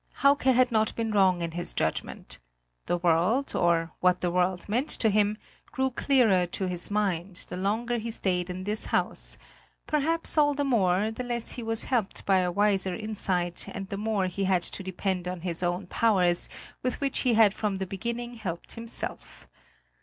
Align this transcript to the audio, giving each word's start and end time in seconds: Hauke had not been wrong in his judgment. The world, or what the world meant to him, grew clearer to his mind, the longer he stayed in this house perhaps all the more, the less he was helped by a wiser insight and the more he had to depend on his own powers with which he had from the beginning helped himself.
Hauke 0.23 0.45
had 0.51 0.71
not 0.71 0.95
been 0.95 1.11
wrong 1.11 1.43
in 1.43 1.51
his 1.51 1.75
judgment. 1.75 2.39
The 2.87 2.97
world, 2.97 3.55
or 3.55 3.91
what 3.99 4.19
the 4.21 4.31
world 4.31 4.67
meant 4.67 4.89
to 4.89 5.11
him, 5.11 5.37
grew 5.71 5.91
clearer 5.91 6.47
to 6.47 6.65
his 6.67 6.89
mind, 6.89 7.45
the 7.49 7.55
longer 7.55 7.99
he 7.99 8.09
stayed 8.09 8.49
in 8.49 8.63
this 8.63 8.85
house 8.87 9.37
perhaps 9.85 10.39
all 10.39 10.55
the 10.55 10.63
more, 10.63 11.11
the 11.11 11.23
less 11.23 11.51
he 11.51 11.61
was 11.61 11.83
helped 11.83 12.25
by 12.25 12.39
a 12.39 12.51
wiser 12.51 12.95
insight 12.95 13.67
and 13.71 13.89
the 13.89 13.95
more 13.97 14.25
he 14.25 14.45
had 14.45 14.63
to 14.63 14.81
depend 14.81 15.27
on 15.27 15.41
his 15.41 15.61
own 15.61 15.85
powers 15.85 16.49
with 16.81 16.99
which 16.99 17.19
he 17.19 17.35
had 17.35 17.53
from 17.53 17.75
the 17.75 17.85
beginning 17.85 18.33
helped 18.33 18.71
himself. 18.73 19.47